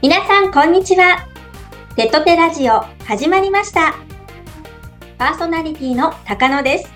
[0.00, 1.26] 皆さんこんにちは。
[1.96, 3.94] テトテラジオ始まりました。
[5.18, 6.90] パーソナリティの高野です。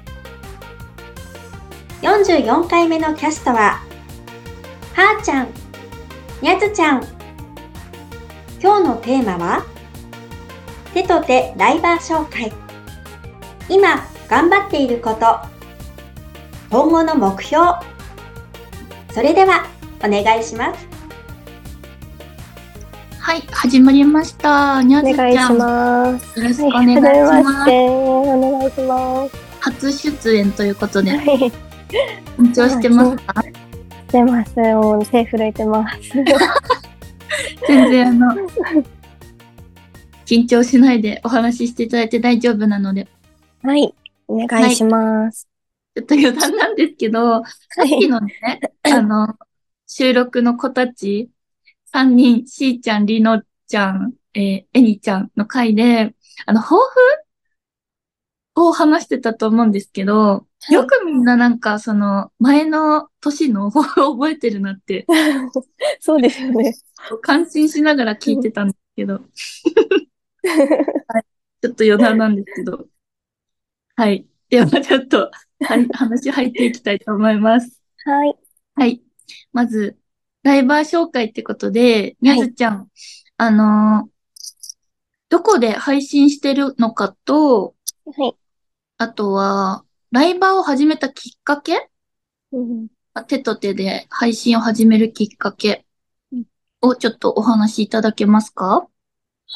[2.01, 3.83] 44回目のキャストは
[4.95, 5.49] はーちゃん
[6.41, 7.07] にゃずちゃん。
[8.63, 9.67] 今日のテーマは
[10.95, 12.51] 手と手ライバー紹介。
[13.69, 15.39] 今頑張っていること。
[16.71, 17.98] 今後の目標。
[19.19, 19.67] それでは
[19.99, 20.87] お願いします
[23.19, 24.81] はい、始まりました。
[24.85, 25.59] にゃおずち願いしゃん。
[25.59, 26.39] ます。
[26.39, 27.71] よろしくおはい、願いしまます。
[27.73, 29.37] お願いします。
[29.59, 31.53] 初出演ということで、はい、
[32.39, 33.43] 緊張してますか？
[33.43, 34.57] してます。
[34.57, 35.99] もう手震えてます。
[37.67, 38.37] 全然あの、
[40.27, 43.09] 緊張しないでお話ししていただいて大丈夫なので、
[43.65, 43.93] はい、
[44.29, 45.49] お願いします。
[45.99, 49.37] ちょっと余談なんですけど、さっきのね、あの、
[49.87, 51.31] 収録の子たち、
[51.87, 56.15] 3人、しーちゃん、りのちゃん、えーえにちゃんの回で、
[56.47, 56.85] あの、抱負？
[58.55, 65.07] を話してたと思うんですけど、よくみんななんか、その、前の年の抱負を覚えてるなって、
[66.01, 66.75] そうですよね。
[67.23, 69.21] 感心しながら聞いてたんですけど、は
[71.21, 71.25] い、
[71.63, 72.89] ちょっと余談なんですけど。
[73.97, 74.27] はい。
[74.49, 77.81] では、ちょっと、はい、話入っていきたいと思います。
[78.05, 78.35] はい、
[78.75, 79.03] はい。
[79.53, 79.99] まず、
[80.43, 82.89] ライバー紹介ってことで、にゃずちゃん、
[83.37, 84.11] あのー
[85.31, 87.75] どこで配信してるのかと、
[88.07, 88.35] はい。
[88.97, 91.91] あとは、ライバーを始めたきっかけ？
[92.51, 95.85] うんまあ手と手で配信を始めるきっかけ
[96.33, 96.45] うん
[96.81, 98.89] をちょっとお話しいただけますか？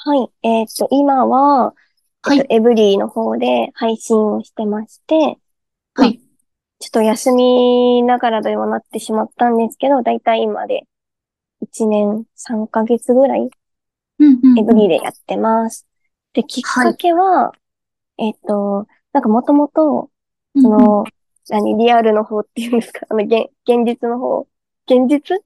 [0.05, 1.73] はい、えっ、と、今は、
[2.21, 5.39] はいえっと、エブリーの方で配信をしてまして、はい。
[6.83, 10.83] ちょっと休みながらではなってしまったんですけど、だいたい今で
[11.61, 13.51] 1年3ヶ月ぐらい
[14.19, 15.87] うんうんエブリーでやってます。
[16.33, 17.53] で、きっかけは、
[18.19, 20.11] えっと、なんかもともと、
[20.61, 21.05] その、
[21.51, 24.49] 何、リアルの方っていうんですか、 あの、現、現実の方、
[24.87, 25.41] 現実？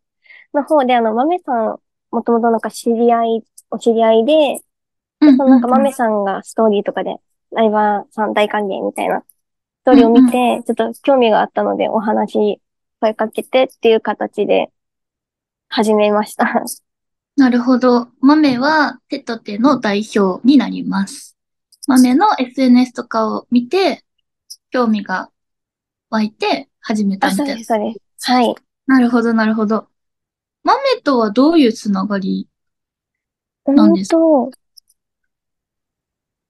[0.55, 1.81] の方で、あの、豆さん、
[2.13, 4.63] もともとなんか知り合い、お知り合いで、
[5.21, 7.17] うんうんそのなんか豆さんがストーリーとかで、
[7.51, 9.36] ライバーさん大歓迎みたいなス
[9.87, 12.61] トーリーを見て、ちょっと興味があったので、お話、
[13.01, 14.73] 声かけてっていう形で
[15.69, 16.65] 始めました。
[17.37, 18.09] なるほど。
[18.21, 21.37] 豆は手と手の代表になります。
[21.87, 24.03] 豆の SNS とかを見て、
[24.73, 25.31] 興味が
[26.11, 27.69] 湧いて始めたあ、みたいなそうです、。
[27.69, 28.33] そうです。
[28.33, 28.55] はい。
[28.89, 29.87] なるほど、なるほど。
[30.65, 32.49] 豆とはどういうつながり
[33.67, 34.51] うなんですんと、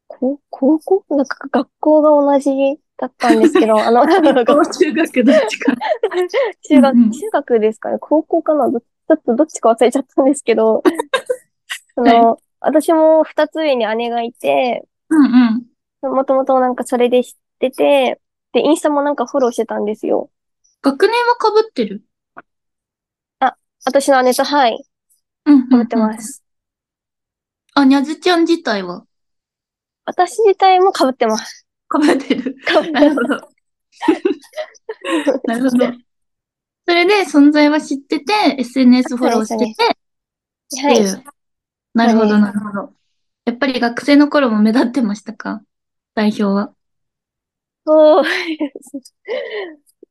[0.06, 1.04] こ高校？
[1.10, 4.92] なんか学校が同じだったんですけど、 あの、中学どっち
[5.58, 5.74] か。
[6.68, 8.70] 中学、うんうん中学ですかね高校かな？
[8.70, 10.82] どちょっとどっちか忘れちゃったんですけど、
[11.94, 15.24] その、私も二つ上に姉がいて、うん
[16.02, 16.14] うん。
[16.14, 18.20] もともとなんかそれで知ってて、
[18.52, 20.30] で、インスタもなんかフォローしてたんですよ。
[20.82, 22.02] 学年は被ってる？
[23.84, 24.84] 私の姉と、はい、
[25.44, 26.18] うんうん、被ってま。
[26.18, 26.42] す。
[27.74, 29.04] あ、にゃずちゃん自体は？
[30.06, 31.65] 私自体も被ってます。
[31.90, 32.56] 被ってる。
[32.92, 33.36] なるほど。
[35.44, 35.86] なるほど。
[36.88, 39.82] それで存在は知ってて、SNS フォローしてて、
[40.82, 40.94] はい。
[40.94, 41.24] っていう。
[41.94, 42.92] なるほど、なるほど。
[43.44, 45.62] やっぱり学生の頃も目立ってましたか？
[46.14, 46.72] 代表は。
[47.86, 48.24] そう。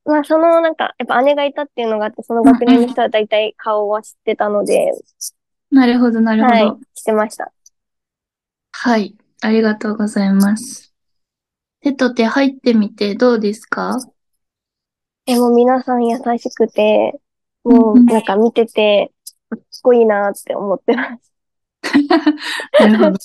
[0.06, 4.92] まあ、その、なんか、やっぱ姉がいたっていうのがあって、その学年の人は大体顔は知ってたので、
[5.72, 6.54] なるほど、なるほど。
[6.54, 7.52] はい、知ってました。
[8.72, 9.16] はい。
[9.42, 10.95] ありがとうございます。
[11.86, 14.00] 手と手入ってみてどうですか？
[15.28, 17.22] え、もう皆さん優しくて、
[17.64, 19.12] もうなんか見てて、
[19.52, 21.32] かっこいいなって思ってます。
[22.80, 23.10] なるほど。
[23.12, 23.16] は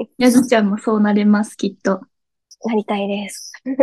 [0.00, 0.10] い。
[0.16, 2.00] やずちゃんもそうなれます、きっと。
[2.64, 3.52] なりたいです。
[3.66, 3.76] なん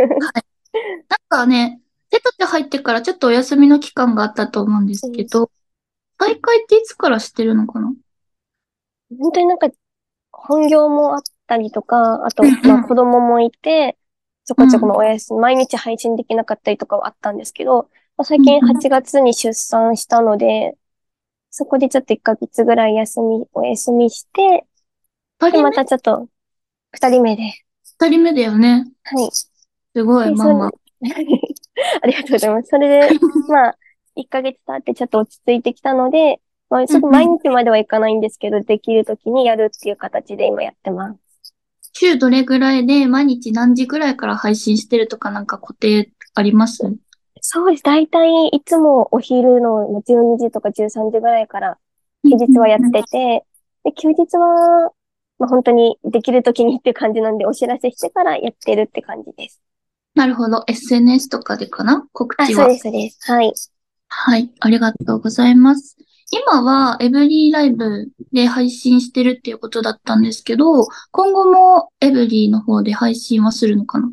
[1.28, 1.80] かね、
[2.10, 5.52] 手と手入ってからちょっとお休みの期間があったと思うんですけど、
[6.18, 7.94] 大会っていつからしてるのかな？
[9.16, 9.68] 本当になんか、
[10.32, 13.96] 本業もあったりとか、あと、まあ子供もいて、
[14.44, 20.76] ちょこちょこのお休み、毎日配信できなかったりとかはあったんですけど、まあ最近うんうん8月に出産したので、
[21.50, 24.66] そこでちょっと1ヶ月ぐらい休み、お休みして、
[25.52, 26.28] で、またちょっと、
[26.92, 27.42] 二人目で、
[27.98, 28.86] 二人目だよね。
[29.04, 29.30] はい。
[29.30, 30.66] すごい、でママ。
[32.02, 32.68] ありがとうございます。
[32.68, 33.18] それで、
[33.48, 33.78] まあ、
[34.16, 41.23] 1ヶ月経ってちょっと落ち着いてきたので、まあ、毎日まではいかないんですけど、できる時にやるっていう形で今やってます。
[41.94, 46.82] 週どれぐらいで毎日何時ぐらいから配信してるとかなんか固定あります？
[47.40, 47.82] そうです。
[47.82, 51.78] 大体、いつもお昼の12時とか13時ぐらいから、
[52.24, 53.44] 平日はやってて、
[53.84, 54.92] で、休日は、
[55.38, 59.60] まあ、本当にできる時にっていう感じなんで、お知らせしてからやってるって感じです。
[60.14, 60.64] なるほど。
[60.66, 62.06] SNS とかでかな？
[62.12, 62.64] 告あ、知は？
[62.64, 63.18] そうです、そうです。
[63.30, 63.52] はい。
[64.08, 64.50] はい。
[64.60, 65.96] ありがとうございます。
[66.30, 74.10] 今はエブリーライブで配信してるっていうことだったんですけど、今後もエブリーの方で配信はするのかな？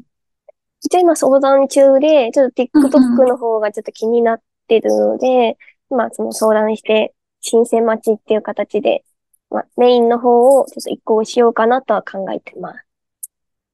[0.83, 5.57] 一応今相談中で、ちょっと TikTok の方がちょっと気になってるので、
[5.89, 9.03] まあその相談して、申請待ちっていう形で、
[9.49, 12.85] まあメインの方をちょっと移行しようかなとは考えてます。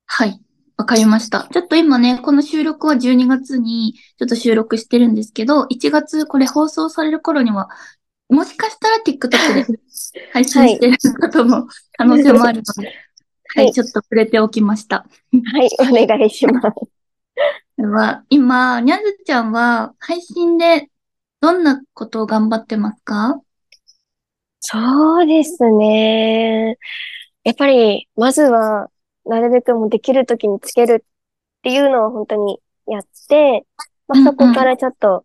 [0.06, 0.40] はい。
[0.78, 1.48] わかりました。
[1.52, 7.68] ちょっと今ね、この収録は12月にちょっと収録してるんですけど、1月これ放送される頃には、
[8.30, 9.80] もしかしたら TikTok で
[10.34, 15.06] 配信してることも可能性もあるので、はい、はいちょっと触れておきました。
[15.54, 16.68] はい、お願いします。
[17.78, 20.90] では、今、にゃずちゃんは配信で
[21.40, 23.40] どんなことを頑張ってますか？
[24.60, 26.78] そうですね。
[27.44, 28.90] やっぱり、まずは、
[29.26, 33.68] なるべくもうできるときにつけるっていうのを本当にやって、
[34.08, 35.24] まあ、そこからちょっと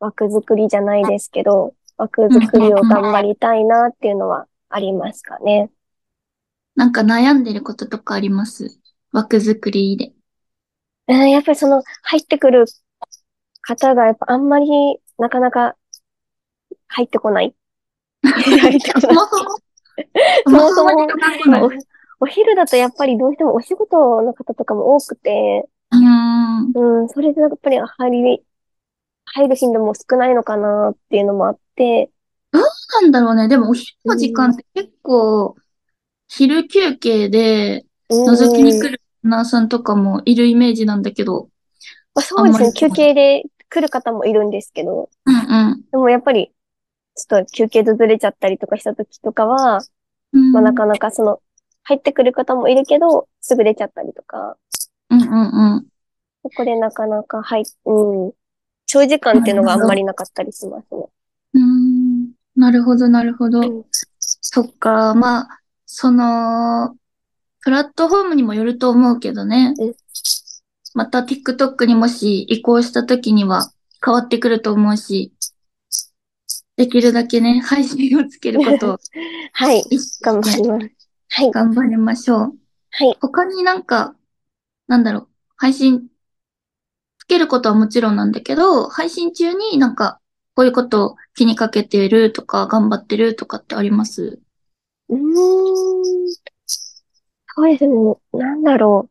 [0.00, 5.70] 枠作りじゃないですけど、枠作りを頑張りたいなっていうのはありますかね。
[6.74, 8.78] なんか悩んでることとかあります？
[9.12, 10.12] 枠作りで。
[11.08, 12.66] うんやっぱりその入ってくる
[13.62, 14.66] 方がやっぱあんまり
[15.18, 15.76] なかなか
[16.88, 17.54] 入ってこない。
[18.22, 19.16] 入ってこない。
[20.44, 20.90] そもそも、
[22.20, 26.72] おお昼だとやっぱりどうしてもお仕事の方とかも多くて、ーん。
[26.74, 28.42] うん、それでやっぱり入り、
[29.26, 32.10] 入る頻度も少ないのかなっていうのもあって、
[32.52, 33.48] なんだろうね。
[33.48, 35.56] でもお昼の時間って結構、
[36.28, 41.48] 昼休憩でうん覗きに来るナーさんとかもいるイメージなんだけど。
[42.14, 42.72] まあ、そうですね。
[42.72, 45.82] 休憩で来る方もいるんですけど、うんうん。
[45.90, 46.52] でもやっぱり、
[47.14, 49.80] ちょっと休憩でずれちゃったりとかした時とかは、
[50.32, 51.40] うんまあ、なかなかその、
[51.82, 54.56] 入ってくる方もいるけど、すぐ出ちゃったりとか、
[55.10, 55.86] うんうんうん。
[56.42, 58.32] そこでなかなか入っ、うん、
[58.96, 61.06] 長時間っていうのがあんまりなかったりしますね。
[61.54, 63.60] うーんなるほど、なるほど。
[63.60, 63.84] うん
[64.48, 66.96] そっか、まあ、その、
[67.60, 69.94] プラットフォームにもよると思うけどねうん。
[70.94, 73.70] また TikTok にもし移行した時には
[74.04, 75.32] 変わってくると思うし、
[76.76, 78.98] できるだけね、配信をつけることを
[79.52, 79.82] はい、
[80.22, 80.90] 頑張ります。
[81.28, 82.38] はい、頑張りましょう。
[82.90, 83.16] はい。
[83.20, 84.16] 他になんか、
[84.88, 86.15] なんだろう、配信つ
[87.26, 90.20] けることはもちろんなんだけど、配信中になんか、
[90.54, 94.40] こういうことを気にかけてるとか、頑張ってるとかってあります？
[95.08, 95.22] うーん。
[96.66, 97.94] そうですね。
[98.32, 99.10] なんだろ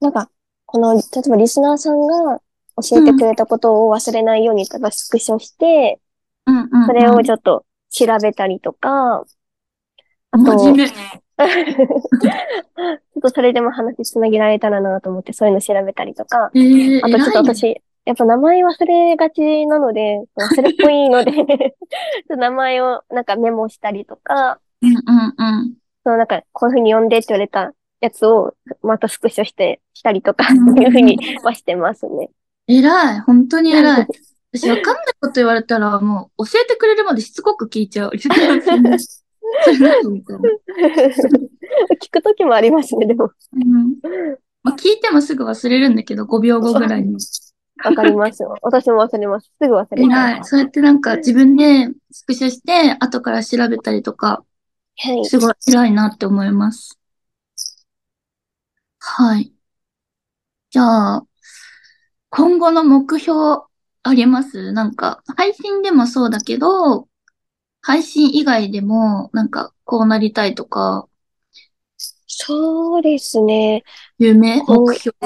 [0.00, 0.04] う。
[0.04, 0.30] なんか、
[0.66, 2.40] この、例えばリスナーさんが
[2.82, 6.00] 教えてくれたことを忘れないように、例えばスクショして、
[6.46, 6.86] うんうん、うん。
[6.86, 9.24] それをちょっと調べたりとか、
[10.30, 11.22] あと、真面目。
[11.38, 21.76] ちょっとそれでも話つなげられたらなと思って、そういうの調べたりとか、えー、あとちょっと私、やっぱ名前忘れがちなので、忘れ っぽいので、
[22.28, 25.74] 名前をなんかメモしたりとか、うんうんうん。
[26.04, 32.30] そのなんかこういう風に呼んでって言われたやつをまたスクショして、したりとか、うんそういう風にはしてますね。
[32.66, 33.20] 偉い。
[33.20, 34.06] 本当に偉い。
[34.52, 38.12] 私、わかんないこと言われたら、もう、教えてくれるまでしつこく聞いちゃう。
[42.00, 43.30] 聞くときもありますね、でも。
[43.52, 43.96] うん
[44.62, 47.16] まあ、聞いてもすぐ忘れるんだけど、5秒後ぐらいに。
[47.84, 48.56] わかりますよ。
[48.62, 49.52] 私も忘れます。
[49.60, 50.10] すぐ忘れちゃう。
[50.10, 50.44] 偉い。
[50.44, 54.44] そうやってなんか自分でスクショして、後から調べたりとか、
[54.96, 55.24] はい。
[55.24, 56.98] すごい偉いなって思います。
[58.98, 59.52] はい。
[60.70, 61.24] じゃあ、
[62.30, 63.62] 今後の目標
[64.02, 64.72] あります？
[64.72, 67.08] なんか、配信でもそうだけど、
[67.80, 71.08] 配信以外でも、なんか、こうなりたいとか、
[72.26, 73.82] そうですね。
[74.18, 75.16] 夢こう目標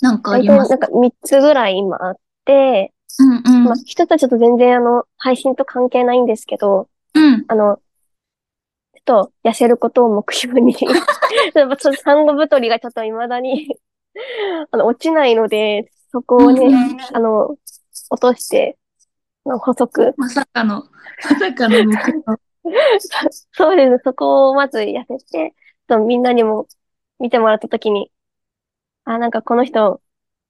[0.00, 0.68] なんかあ大ります？
[0.70, 3.64] 体なんか3つぐらい今あって、うんうん。
[3.64, 7.44] まあ、一つはちょっと全然あの、配信と関係ないんですけど、うん。
[7.48, 7.76] あの、
[8.94, 10.74] ちょっと痩せることを目標に、
[11.54, 13.76] やっぱちょっと産後太りがちょっと未だに
[14.70, 17.56] あの、落ちないので、そこをね、うんうんあの、
[18.10, 18.85] 落として、あ
[19.46, 20.84] の細く、まさかの、
[21.30, 21.78] まさかの。
[23.52, 24.02] そうです。
[24.04, 25.54] そこをまず痩せて、
[25.86, 26.66] とみんなにも
[27.18, 28.10] 見てもらったときに、
[29.04, 30.00] あ、なんかこの人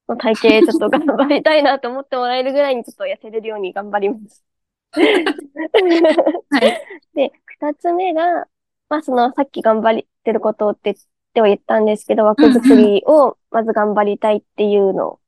[0.07, 4.43] の体型 ちょっと頑張りたいなと思ってもらえるぐらいにちょっと痩せれるように頑張ります。
[4.93, 6.87] はい。
[7.13, 8.47] で、二つ目が、
[8.89, 10.95] まあそのさっき頑張ってることってっ
[11.33, 15.19] ては言ったんですけど、枠作りをまず頑張りたいっていうの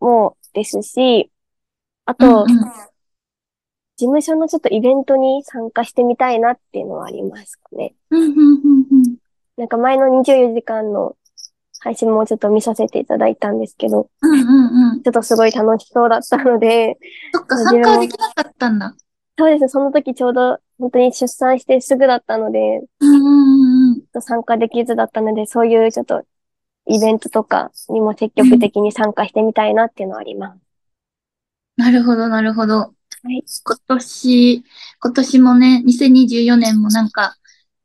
[0.00, 1.30] もですし、
[2.08, 2.72] あと、うんうん
[4.00, 7.96] 事務所のちょっとイベントに参加してみたいなっていうのはありますかね。
[9.56, 11.16] なんか前の24時間の
[11.80, 15.02] 配信もちょっと見させていただいたんですけど、うんうんうん。
[15.02, 16.96] ちょっとすごい楽しそうだったので、
[17.32, 18.94] そっか、参加はできなかったんだ。
[19.36, 26.22] そうですね、その時ちょうど本当に出産してすぐだったので、うんと参加できずだったので、そういうちょっと
[26.86, 30.67] イベントとかにも積極的に参加してみたいなっていうのはあります。
[31.78, 32.78] なるほど、なるほど。
[32.78, 32.92] は
[33.32, 33.44] い。
[33.64, 34.64] 今年、
[35.00, 37.36] 今年もね、2024年もなんか、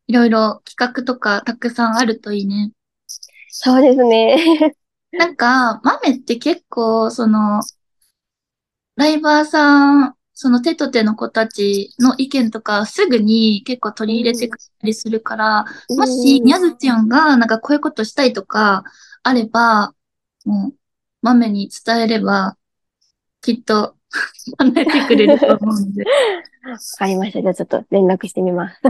[0.08, 2.72] いろいろ企画とかたくさんあるといいね。
[3.50, 4.76] そうですね。
[5.14, 7.62] なんか、豆って結構、その、
[8.96, 18.84] ライバーさん、その手と手の子たちの意見とかすぐに結構取り入れてくれたりするから、もし、にゃずちゃんがなんかこういうことしたいとか
[19.22, 19.94] あれば、
[20.46, 20.74] もう、
[21.22, 22.58] 豆に伝えれば、
[23.44, 23.96] きっと、
[24.58, 26.04] 叶えてくれると思うんで。
[26.66, 27.42] わかりました。
[27.42, 28.82] じゃあちょっと連絡してみます。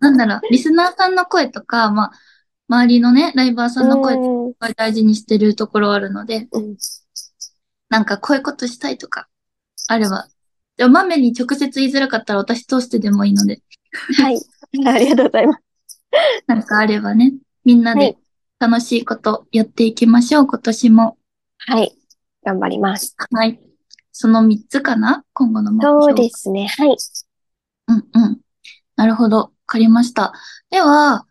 [0.00, 2.12] なんだろう、リスナーさんの声とか、まあ、
[2.68, 6.76] 周りのね、ライバーさんの声とうんか大事にしてるところあるので、うん
[7.88, 9.28] なんかこういうことしたいとか、
[9.86, 10.26] あれば。
[10.76, 13.62] でも、豆に直接言いづらかったら私通してでもいいので、
[14.18, 14.40] はい。
[14.84, 15.62] ありがとうございます。
[16.48, 17.32] なんかあればね、
[17.64, 18.18] みんなではい
[18.58, 21.18] 楽しいことやっていきましょう、今年も。
[21.58, 21.92] はい。
[22.42, 23.14] 頑張ります。
[23.30, 23.60] はい。
[24.18, 25.24] その3つかな？
[25.34, 26.02] 今後の目標。
[26.04, 26.68] そうですね。
[26.68, 26.96] はい。
[27.88, 28.40] うんうん。
[28.96, 29.36] なるほど。
[29.36, 30.32] わかりました。
[30.70, 31.26] では、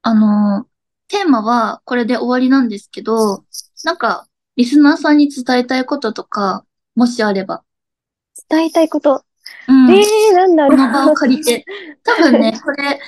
[0.00, 0.66] あの、
[1.08, 3.44] テーマはこれで終わりなんですけど、
[3.84, 4.26] なんか、
[4.56, 6.64] リスナーさんに伝えたいこととか、
[6.94, 7.62] もしあれば。
[8.48, 9.22] 伝えたいこと。
[9.68, 9.90] うん。
[9.90, 11.14] ええー、なんだこの場をろう。
[11.16, 11.66] 借りて。
[12.02, 12.98] 多分ね、これ、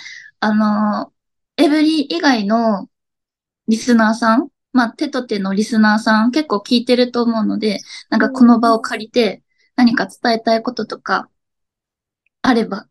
[0.40, 1.12] あの、
[1.56, 2.88] エブリ以外の
[3.68, 9.42] リスナーさん、まあ、手と手のリスナーさん結構聞いてると思うので、なんかこの場を借りて
[9.76, 11.28] 何か伝えたいこととか、
[12.42, 12.88] あれば。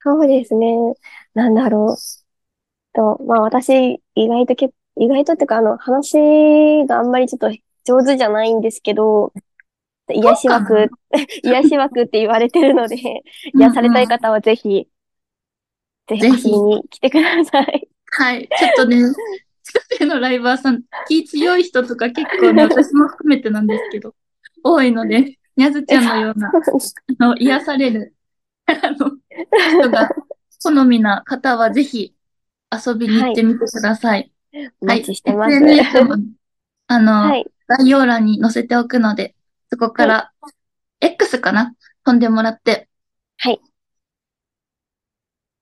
[0.00, 0.66] そうですね。
[1.34, 1.96] なんだろう。
[2.94, 7.50] と、まあ私、意外とけ、意外とっていうか、あの、話があんまりちょっと
[7.84, 9.32] 上手じゃないんですけど、
[10.12, 10.90] 癒し枠、
[11.44, 12.96] 癒し枠って言われてるので、
[13.54, 14.88] 癒されたい方はぜひ、
[16.08, 17.88] ぜひぜひ遊びに来てください。
[18.12, 18.48] はい。
[18.58, 18.96] ちょっとね、
[19.68, 24.14] 近くのライバーさん、気強い人とか結構ね、私も含めてなんですけど、
[24.64, 26.50] 多いので、にゃずちゃんのような、
[27.20, 28.14] あの、癒される、
[28.66, 29.12] あの、
[29.80, 30.10] 人が
[30.62, 32.14] 好みな方はぜひ
[32.72, 34.32] 遊びに行ってみてください。
[34.80, 35.56] お待ちしてます。
[36.86, 37.46] あの、はい。
[37.66, 39.34] 概要欄に載せておくので、
[39.70, 40.32] そこから、
[41.00, 41.74] X かな？
[42.04, 42.88] 飛んでもらって、
[43.36, 43.60] はい。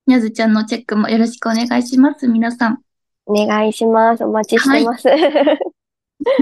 [0.06, 2.85] にゃずちゃんのチェックもよろしくお願いします、皆さん。
[3.26, 4.24] お願いします。
[4.24, 5.08] お待ちしてます。
[5.08, 5.16] よ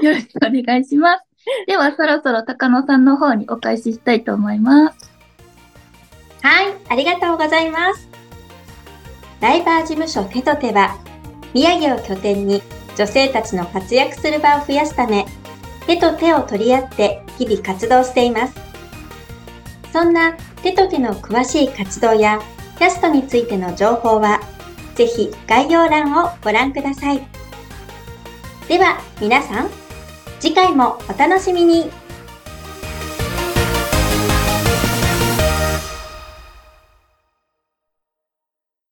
[0.03, 1.25] ろしくお願いします。
[1.67, 5.13] では、そろそろ高野さんの方にお返ししたいと思います。
[6.43, 8.09] はい、ありがとうございます。
[9.41, 10.97] ライバー事務所手と手は、
[11.53, 12.63] 宮城を拠点に
[12.97, 15.27] 女性たちの活躍する場を増やすため、
[15.87, 18.55] 手と手を取り合って日々活動しています。
[19.93, 22.41] そんな手と手の詳しい活動や
[22.79, 24.41] キャストについての情報は、
[24.95, 27.27] ぜひ概要欄をご覧ください。
[28.69, 29.71] では皆さん、
[30.41, 31.91] 次回もお楽しみに